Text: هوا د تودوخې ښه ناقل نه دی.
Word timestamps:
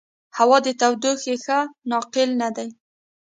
هوا 0.37 0.57
د 0.65 0.67
تودوخې 0.79 1.35
ښه 1.43 1.59
ناقل 1.89 2.29
نه 2.41 2.49
دی. 2.55 2.69